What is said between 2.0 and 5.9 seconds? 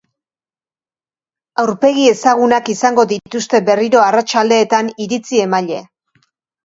ezagunak izango dituzte berriro arratsaldeetan iritzi emaile.